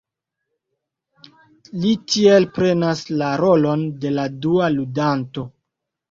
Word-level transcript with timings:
Li 1.83 1.91
tiel 2.13 2.47
prenas 2.55 3.03
la 3.21 3.27
rolon 3.41 3.83
de 4.05 4.13
la 4.15 4.25
dua 4.47 4.71
ludanto. 4.77 5.45